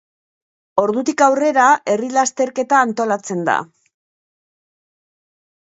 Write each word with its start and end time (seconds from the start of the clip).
Ordutik 0.83 1.21
aurrera 1.25 1.67
herri 1.93 2.09
lasterketa 2.17 2.81
antolatzen 2.87 3.45
da. 3.53 3.61